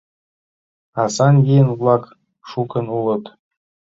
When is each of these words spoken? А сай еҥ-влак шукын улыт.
А 1.01 1.03
сай 1.15 1.35
еҥ-влак 1.57 2.03
шукын 2.49 2.85
улыт. 2.97 3.23